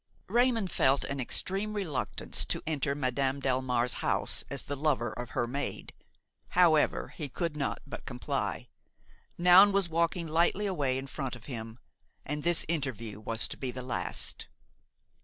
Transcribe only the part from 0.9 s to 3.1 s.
an extreme reluctance to enter